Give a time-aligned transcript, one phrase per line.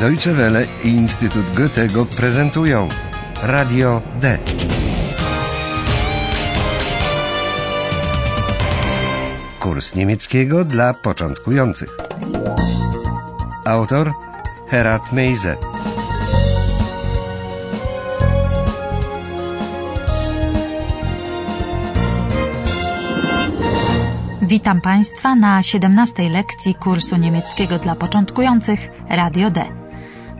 [0.00, 2.88] Deutsche Welle i Instytut Goethego prezentują
[3.42, 4.38] Radio D.
[9.60, 11.96] Kurs niemieckiego dla początkujących.
[13.64, 14.12] Autor
[14.68, 15.56] Herat Meise.
[24.42, 29.85] Witam Państwa na 17 lekcji kursu niemieckiego dla początkujących Radio D.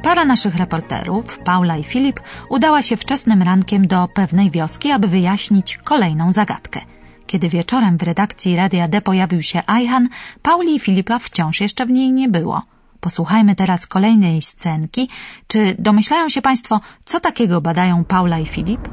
[0.07, 5.77] Para naszych reporterów, Paula i Filip, udała się wczesnym rankiem do pewnej wioski, aby wyjaśnić
[5.77, 6.81] kolejną zagadkę.
[7.27, 10.09] Kiedy wieczorem w redakcji Radia D pojawił się Ajhan,
[10.43, 12.63] Pauli i Filipa wciąż jeszcze w niej nie było.
[13.01, 15.09] Posłuchajmy teraz kolejnej scenki.
[15.47, 18.89] Czy domyślają się Państwo, co takiego badają Paula i Filip?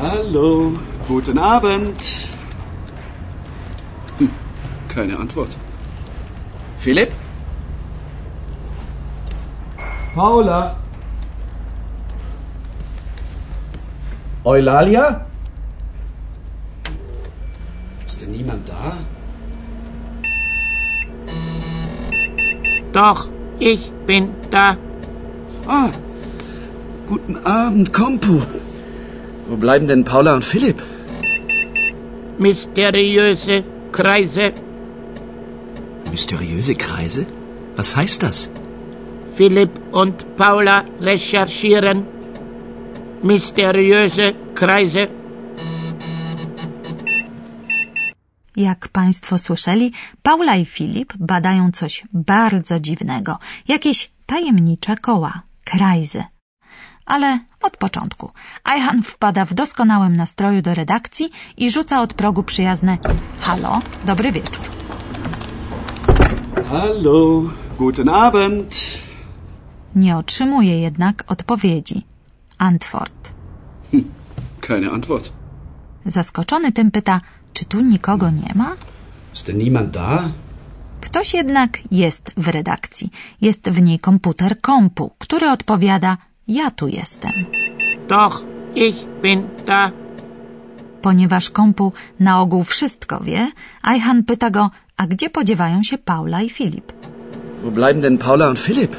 [0.00, 0.70] Hallo,
[1.08, 2.02] guten Abend.
[4.18, 4.30] Hm,
[4.88, 5.69] keine Antwort.
[6.80, 7.12] Philipp?
[10.14, 10.76] Paula?
[14.44, 15.26] Eulalia?
[18.06, 18.96] Ist denn niemand da?
[22.94, 24.76] Doch, ich bin da.
[25.66, 25.90] Ah,
[27.06, 28.42] guten Abend, Kompo.
[29.48, 30.82] Wo bleiben denn Paula und Philipp?
[32.38, 34.52] Mysteriöse Kreise.
[36.10, 37.26] Mysteriöse Kreise?
[37.76, 38.48] Was heißt das?
[39.36, 42.04] Philipp und Paula recherchieren.
[43.22, 45.08] Mysteriöse Kreise.
[48.56, 56.24] Jak Państwo słyszeli, Paula i Filip badają coś bardzo dziwnego, jakieś tajemnicze koła, krajzy.
[57.06, 58.30] Ale od początku.
[58.64, 62.98] Ajhan wpada w doskonałym nastroju do redakcji i rzuca od progu przyjazne
[63.40, 64.79] Halo, dobry wieczór.
[66.70, 67.42] Hallo,
[67.78, 68.74] guten Abend.
[69.94, 72.06] Nie otrzymuje jednak odpowiedzi.
[72.58, 73.32] Antwort.
[74.60, 75.32] Keine Antwort.
[76.06, 77.20] Zaskoczony tym pyta,
[77.52, 78.76] czy tu nikogo nie ma?
[79.34, 80.28] Ist denn niemand da?
[81.00, 83.10] Ktoś jednak jest w redakcji.
[83.40, 86.16] Jest w niej komputer kompu, który odpowiada
[86.48, 87.32] ja tu jestem.
[88.08, 88.42] Doch,
[88.74, 89.90] ich bin da.
[91.02, 93.52] Ponieważ kompu na ogół wszystko wie,
[93.82, 96.92] Ajhan pyta go, a gdzie podziewają się Paula i Filip?
[97.62, 98.96] Wo bleiben denn Paula und Philipp?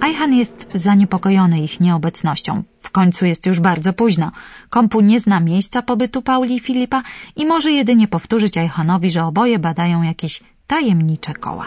[0.00, 2.62] Ajhan jest zaniepokojony ich nieobecnością.
[2.80, 4.30] W końcu jest już bardzo późno.
[4.70, 7.02] Kompu nie zna miejsca pobytu Pauli i Filipa
[7.36, 11.66] i może jedynie powtórzyć Ajhanowi, że oboje badają jakieś tajemnicze koła.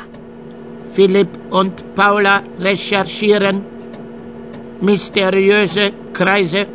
[0.95, 3.61] Philipp und Paula recherchieren.
[4.81, 6.65] Mysteriöse Kreise.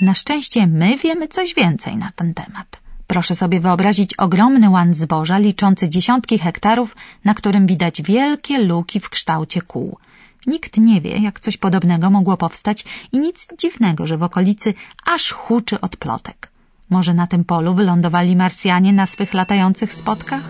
[0.00, 2.77] Na szczęście my wiemy coś więcej na ten temat.
[3.12, 9.08] Proszę sobie wyobrazić ogromny łan zboża liczący dziesiątki hektarów, na którym widać wielkie luki w
[9.08, 9.98] kształcie kół.
[10.46, 14.74] Nikt nie wie, jak coś podobnego mogło powstać i nic dziwnego, że w okolicy
[15.06, 16.50] aż huczy od plotek.
[16.90, 20.42] Może na tym polu wylądowali Marsjanie na swych latających spotkach?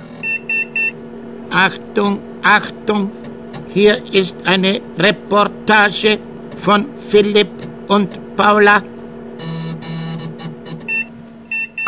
[1.51, 3.11] Achtung, Achtung.
[3.75, 6.19] Hier ist eine Reportage
[6.65, 7.53] von Philipp
[7.89, 8.83] und Paula.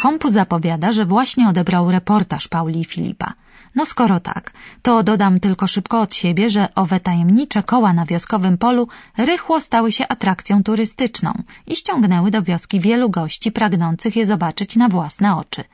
[0.02, 3.32] Kompu zapowiada, że właśnie odebrał reportaż Pauli i Filipa.
[3.74, 4.52] No skoro tak,
[4.82, 9.92] to dodam tylko szybko od siebie, że owe tajemnicze koła na wioskowym polu rychło stały
[9.92, 11.32] się atrakcją turystyczną
[11.66, 15.64] i ściągnęły do wioski wielu gości pragnących je zobaczyć na własne oczy.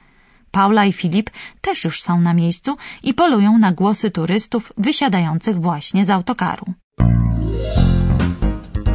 [0.51, 6.05] Paula i Filip też już są na miejscu i polują na głosy turystów wysiadających właśnie
[6.05, 6.67] z autokaru.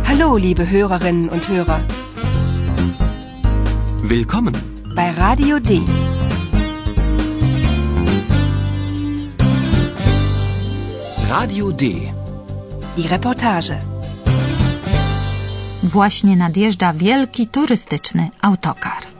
[0.03, 1.79] Hallo, liebe Hörerinnen und Hörer.
[4.03, 4.80] Willkommen.
[4.93, 5.81] Bei Radio D.
[11.29, 12.13] Radio D.
[12.97, 13.79] Die Reportage.
[15.83, 19.11] Właśnie nadjeżdża wielki turystyczny autokar.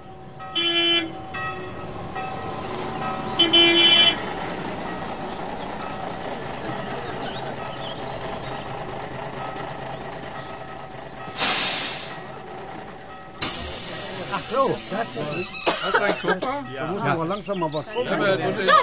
[14.51, 14.67] So,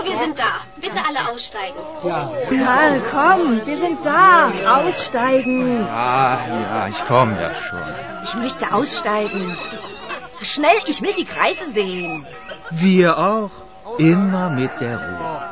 [0.04, 0.44] wir sind da.
[0.76, 1.78] Bitte alle aussteigen.
[2.02, 4.50] Karl, komm, wir sind da.
[4.66, 5.86] Aussteigen.
[5.86, 7.78] Ah, ja, ich komme ja schon.
[8.24, 9.56] Ich möchte aussteigen.
[10.42, 12.26] Schnell, ich will die Kreise sehen.
[12.70, 13.50] Wir auch.
[13.98, 15.42] Immer mit der Ruhe.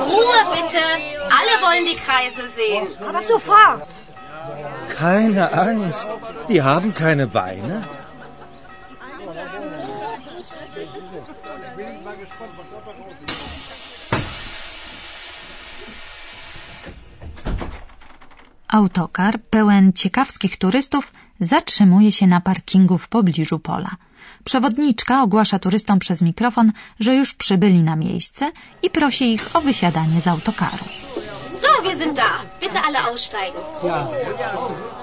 [0.00, 0.82] Ruhe bitte.
[1.38, 2.86] Alle wollen die Kreise sehen.
[3.08, 3.88] Aber sofort.
[4.98, 6.08] Keine Angst,
[6.48, 7.84] die haben keine Beine.
[18.68, 23.90] Autokar pełen ciekawskich turystów zatrzymuje się na parkingu w pobliżu pola.
[24.44, 28.52] Przewodniczka ogłasza turystom przez mikrofon, że już przybyli na miejsce
[28.82, 31.07] i prosi ich o wysiadanie z autokaru.
[31.62, 32.32] So, wir sind da.
[32.60, 33.62] Bitte alle aussteigen.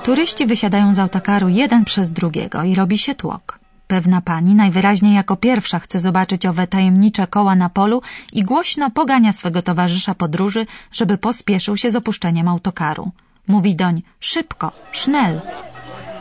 [0.04, 3.60] Turyści wysiadają z autokaru jeden przez drugiego i robi się tłok.
[3.88, 8.02] Pewna pani najwyraźniej jako pierwsza chce zobaczyć owe tajemnicze koła na polu
[8.34, 13.12] i głośno pogania swego towarzysza podróży, żeby pospieszył się z opuszczeniem autokaru.
[13.48, 15.42] Mówi doń szybko, schnell.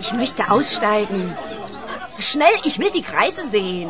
[0.01, 1.35] Ich möchte aussteigen.
[2.19, 3.89] Schnell, ich will die Kreise sehen.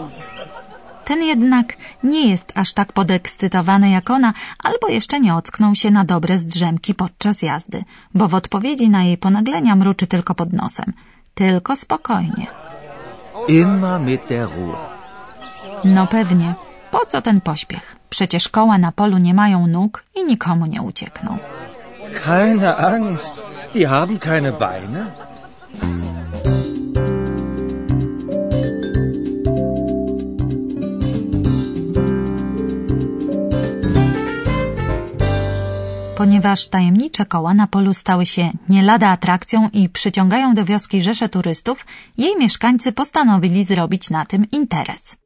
[1.04, 4.32] Ten jednak nie jest aż tak podekscytowany jak ona,
[4.64, 7.84] albo jeszcze nie ocknął się na dobre zdrzemki podczas jazdy,
[8.14, 10.92] bo w odpowiedzi na jej ponaglenia mruczy tylko pod nosem.
[11.34, 12.46] Tylko spokojnie.
[13.48, 14.78] Immer mit der Ruhe.
[15.84, 16.54] No pewnie.
[16.90, 17.96] Po co ten pośpiech?
[18.10, 21.38] Przecież koła na polu nie mają nóg i nikomu nie uciekną.
[22.24, 23.34] Keine Angst.
[23.74, 25.06] Die haben keine Beine.
[36.24, 41.28] Ponieważ tajemnicze koła na polu stały się nie lada atrakcją i przyciągają do wioski rzesze
[41.28, 41.86] turystów,
[42.18, 45.16] jej mieszkańcy postanowili zrobić na tym interes.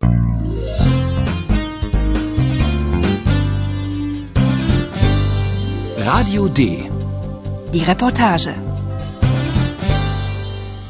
[5.96, 6.62] Radio D.
[7.72, 8.54] Die Reportage.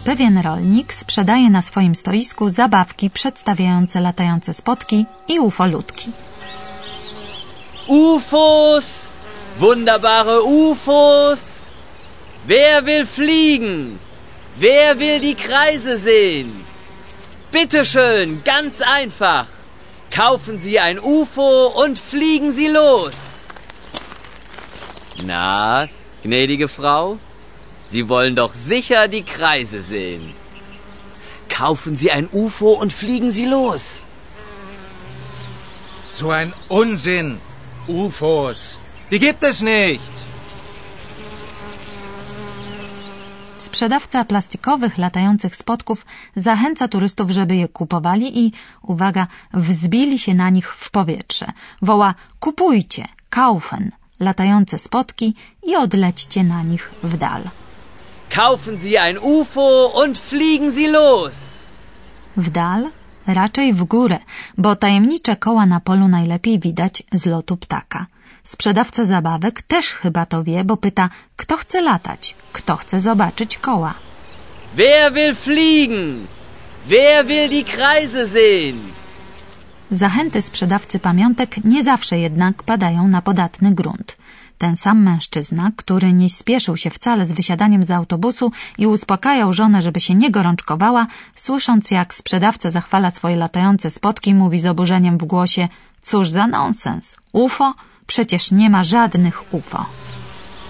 [0.05, 6.12] Pewien rolnik sprzedaje na swoim stoisku zabawki przedstawiające latające spotki i ufolutki.
[7.88, 9.07] UFOs!
[9.58, 11.40] Wunderbare UFOs!
[12.46, 13.99] Wer will fliegen?
[14.56, 16.64] Wer will die Kreise sehen?
[17.50, 19.46] Bitte schön, ganz einfach.
[20.12, 23.14] Kaufen Sie ein UFO und fliegen Sie los.
[25.25, 25.88] Na,
[26.22, 27.19] gnädige Frau,
[27.84, 30.34] Sie wollen doch sicher die Kreise sehen.
[31.49, 34.05] Kaufen Sie ein UFO und fliegen Sie los.
[36.10, 37.40] So ein Unsinn.
[37.88, 38.88] UFOs.
[39.10, 40.12] Die gibt es nicht.
[43.56, 46.06] Sprzedawca plastikowych, latających spotków
[46.37, 48.52] zachęca turystów, żeby je kupowali i,
[48.82, 51.46] uwaga, wzbili się na nich w powietrze.
[51.82, 53.90] Woła kupujcie, kaufen,
[54.20, 57.43] latające spotki i odlećcie na nich w dal.
[58.31, 61.34] Kaufen Sie ein UFO und fliegen Sie los.
[62.37, 62.90] W dal?
[63.28, 64.19] Raczej w górę,
[64.58, 68.06] bo tajemnicze koła na polu najlepiej widać z lotu ptaka.
[68.44, 73.94] Sprzedawca zabawek też chyba to wie, bo pyta, kto chce latać, kto chce zobaczyć koła.
[74.76, 76.26] Wer will fliegen?
[76.88, 78.78] Wer will die Kreise sehen?
[79.90, 84.16] Zachęty sprzedawcy pamiątek nie zawsze jednak padają na podatny grunt.
[84.58, 89.82] Ten sam mężczyzna, który nie spieszył się wcale z wysiadaniem z autobusu i uspokajał żonę,
[89.82, 95.25] żeby się nie gorączkowała, słysząc jak sprzedawca zachwala swoje latające spotki, mówi z oburzeniem w
[95.25, 95.69] głosie
[96.00, 97.16] Cóż za nonsens!
[97.32, 97.75] UFO?
[98.06, 99.87] Przecież nie ma żadnych UFO.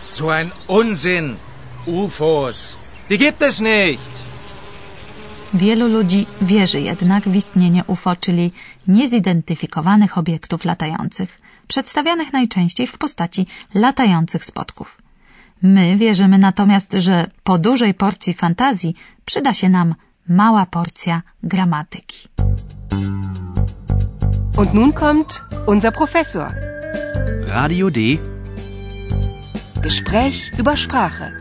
[0.08, 1.36] So ein Unsinn.
[1.86, 2.78] UFOs.
[3.08, 4.10] Die gibt es nicht.
[5.54, 8.52] Wielu ludzi wierzy jednak w istnienie UFO, czyli
[8.86, 15.02] niezidentyfikowanych obiektów latających, przedstawianych najczęściej w postaci latających spotków.
[15.62, 18.94] My wierzymy natomiast, że po dużej porcji fantazji
[19.24, 19.94] przyda się nam
[20.28, 22.28] mała porcja gramatyki.
[24.56, 26.54] Und nun kommt unser Professor.
[27.46, 28.00] Radio D.
[29.82, 31.32] Gespräch über Sprache.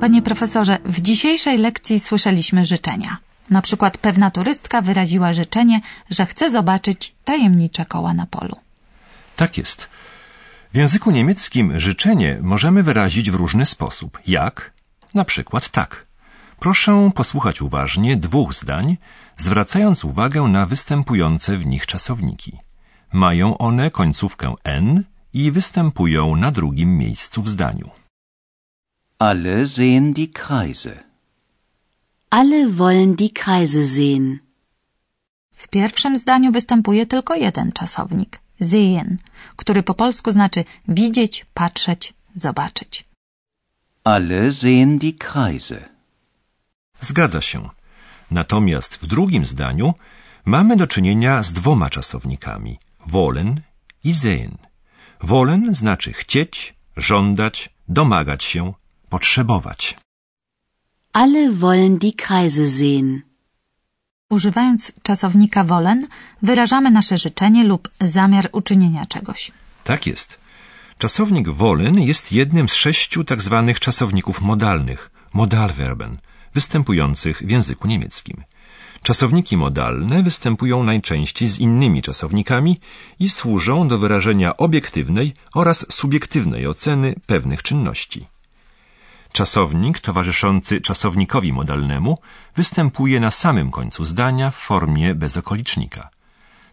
[0.00, 3.25] Panie profesorze, w dzisiejszej lekcji słyszeliśmy życzenia.
[3.50, 8.56] Na przykład pewna turystka wyraziła życzenie, że chce zobaczyć tajemnicze koła na polu.
[9.36, 9.88] Tak jest.
[10.72, 14.18] W języku niemieckim życzenie możemy wyrazić w różny sposób.
[14.26, 14.72] Jak?
[15.14, 16.06] Na przykład tak.
[16.58, 18.96] Proszę posłuchać uważnie dwóch zdań,
[19.36, 22.58] zwracając uwagę na występujące w nich czasowniki.
[23.12, 27.90] Mają one końcówkę n i występują na drugim miejscu w zdaniu.
[29.18, 31.06] Alle sehen die Kreise.
[32.30, 34.38] Alle wollen die Kreise sehen.
[35.52, 39.18] W pierwszym zdaniu występuje tylko jeden czasownik sehen,
[39.56, 43.04] który po polsku znaczy widzieć, patrzeć, zobaczyć.
[44.04, 45.88] Alle sehen die Kreise.
[47.00, 47.70] Zgadza się.
[48.30, 49.94] Natomiast w drugim zdaniu
[50.44, 53.60] mamy do czynienia z dwoma czasownikami wollen
[54.04, 54.58] i sehen.
[55.20, 58.72] Wollen znaczy chcieć, żądać, domagać się,
[59.08, 59.96] potrzebować.
[61.22, 63.22] Alle wollen die Kreise sehen.
[64.30, 66.06] Używając czasownika wollen,
[66.42, 69.50] wyrażamy nasze życzenie lub zamiar uczynienia czegoś.
[69.84, 70.38] Tak jest.
[70.98, 76.18] Czasownik wollen jest jednym z sześciu tak zwanych czasowników modalnych, modalverben,
[76.54, 78.44] występujących w języku niemieckim.
[79.02, 82.78] Czasowniki modalne występują najczęściej z innymi czasownikami
[83.20, 88.26] i służą do wyrażenia obiektywnej oraz subiektywnej oceny pewnych czynności.
[89.36, 92.18] Czasownik towarzyszący czasownikowi modalnemu
[92.56, 96.10] występuje na samym końcu zdania w formie bezokolicznika.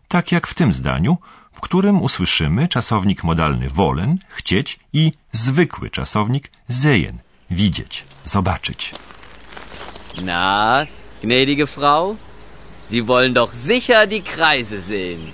[0.08, 1.18] Tak jak w tym zdaniu,
[1.54, 7.18] w którym usłyszymy czasownik modalny wollen, chcieć i zwykły czasownik sehen,
[7.52, 8.96] widzieć, zobaczyć.
[10.22, 10.88] Na,
[11.24, 12.16] gnädige Frau,
[12.90, 15.32] Sie wollen doch sicher die Kreise sehen.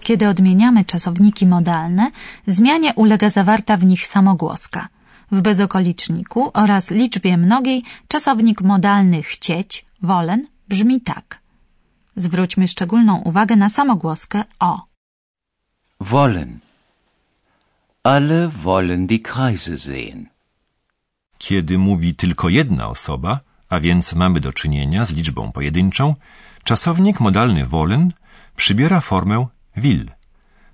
[0.00, 2.10] Kiedy odmieniamy czasowniki modalne,
[2.46, 4.88] zmianie ulega zawarta w nich samogłoska.
[5.32, 11.40] W bezokoliczniku oraz liczbie mnogiej czasownik modalny chcieć, wollen brzmi tak.
[12.16, 14.82] Zwróćmy szczególną uwagę na samogłoskę o.
[16.00, 16.58] Wollen.
[18.02, 20.26] Alle wollen die Kreise sehen.
[21.38, 26.14] Kiedy mówi tylko jedna osoba, a więc mamy do czynienia z liczbą pojedynczą,
[26.64, 28.12] czasownik modalny wollen
[28.56, 29.46] przybiera formę
[29.76, 30.10] will.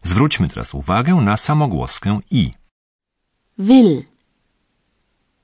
[0.02, 2.52] Zwróćmy teraz uwagę na samogłoskę i.
[3.58, 4.15] Will.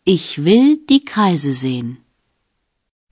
[0.06, 1.96] Ich will die Kreise sehen.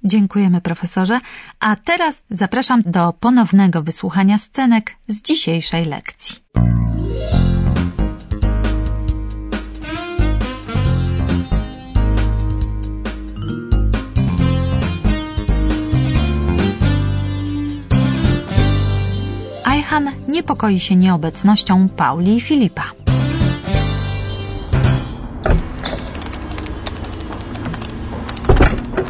[0.04, 1.20] Dziękujemy profesorze,
[1.60, 6.36] a teraz zapraszam do ponownego wysłuchania scenek z dzisiejszej lekcji.
[19.64, 22.99] Ajhan niepokoi się nieobecnością Pauli i Filipa.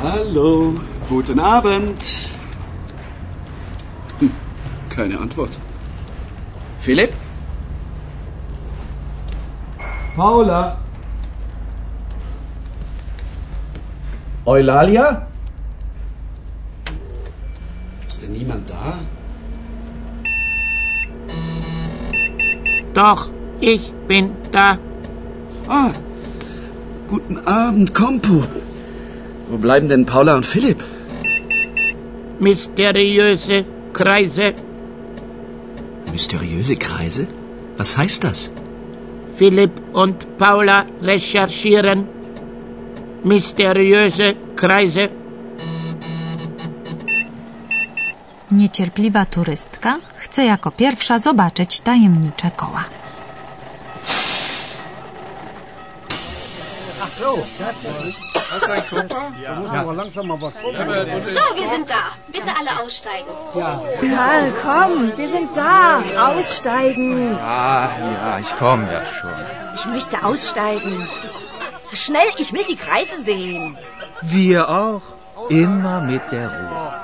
[0.03, 0.81] Hallo,
[1.11, 2.03] guten Abend.
[4.19, 4.31] Hm,
[4.89, 5.59] keine Antwort.
[6.79, 7.13] Philipp?
[10.17, 10.79] Paula?
[14.47, 15.27] Eulalia?
[18.09, 19.01] Ist denn niemand da?
[22.95, 23.29] Doch,
[23.61, 24.79] ich bin da.
[25.69, 25.91] Ah,
[27.07, 28.45] guten Abend, Kompo.
[29.51, 30.81] Wo bleiben denn Paula und Philipp?
[32.39, 34.55] Mysteriöse Kreise.
[36.13, 37.27] Mysteriöse Kreise?
[37.77, 38.51] Was heißt das?
[39.37, 42.07] Philipp und Paula recherchieren.
[43.25, 45.09] Mysteriöse Kreise.
[48.51, 53.00] Niecierpliwa turystka chce jako pierwsza zobaczyć tajemnicze koła.
[57.21, 57.37] So,
[61.55, 62.03] wir sind da.
[62.29, 63.29] Bitte alle aussteigen.
[63.53, 66.03] Karl, komm, wir sind da.
[66.29, 67.37] Aussteigen.
[67.39, 69.35] Ah, ja, ich komme ja schon.
[69.75, 71.09] Ich möchte aussteigen.
[71.93, 73.77] Schnell, ich will die Kreise sehen.
[74.23, 75.03] Wir auch.
[75.51, 76.95] Immer mit der Ruhe.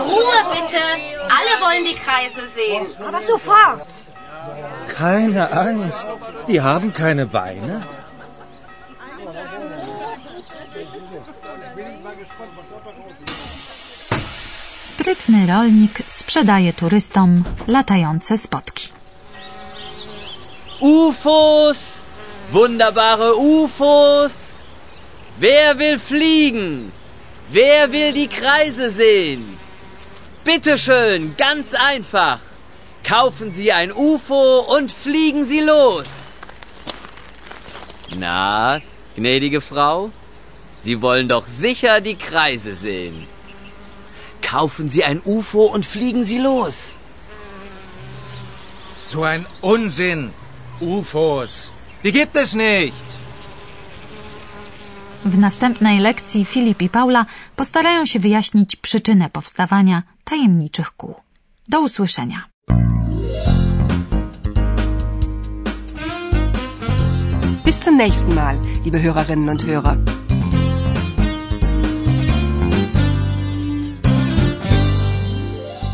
[0.00, 0.82] Ruhe bitte.
[1.28, 2.86] Alle wollen die Kreise sehen.
[3.06, 3.86] Aber sofort.
[4.96, 6.06] Keine Angst.
[6.48, 7.82] Die haben keine Beine.
[14.88, 18.88] Sprytny rolnik sprzedaje turystom latające spotki.
[20.80, 21.76] UFOs!
[22.52, 24.32] Wunderbare UFOs!
[25.38, 26.92] Wer will fliegen?
[27.52, 29.58] Wer will die Kreise sehen?
[30.44, 32.38] Bitteschön, ganz einfach.
[33.04, 36.06] Kaufen Sie ein UFO und fliegen Sie los.
[38.16, 38.80] Na,
[39.16, 40.10] gnädige Frau,
[40.78, 43.26] Sie wollen doch sicher die Kreise sehen.
[44.42, 46.76] Kaufen Sie ein UFO und fliegen Sie los.
[49.02, 50.32] So ein Unsinn.
[50.80, 51.72] UFOs.
[52.04, 53.04] Die gibt es nicht.
[55.24, 57.26] W następnej lekcji Filip i Paula
[57.56, 61.14] postarają się wyjaśnić przyczynę powstawania tajemniczych kół.
[61.68, 62.57] Do usłyszenia.
[67.88, 68.54] Zum nächsten Mal,
[68.84, 69.96] liebe Hörerinnen und Hörer.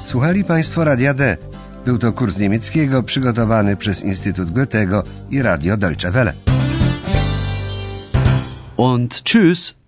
[0.05, 1.37] Słuchali Państwo Radia D.
[1.85, 6.33] Był to kurs niemieckiego przygotowany przez Instytut Goethego i Radio Deutsche Welle.
[8.77, 9.84] Und tschüss.